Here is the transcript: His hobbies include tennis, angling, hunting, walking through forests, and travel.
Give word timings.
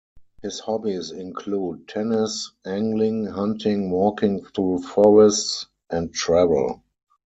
His 0.41 0.61
hobbies 0.61 1.11
include 1.11 1.87
tennis, 1.87 2.53
angling, 2.65 3.27
hunting, 3.27 3.91
walking 3.91 4.43
through 4.43 4.81
forests, 4.81 5.67
and 5.91 6.11
travel. 6.11 6.81